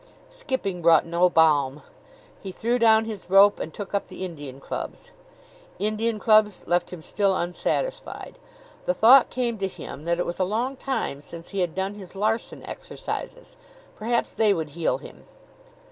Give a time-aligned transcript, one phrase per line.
[0.31, 1.83] Skipping brought no balm.
[2.41, 5.11] He threw down his rope and took up the Indian clubs.
[5.77, 8.39] Indian clubs left him still unsatisfied.
[8.85, 11.93] The thought came to him that it was a long time since he had done
[11.93, 13.57] his Larsen Exercises.
[13.95, 15.25] Perhaps they would heal him.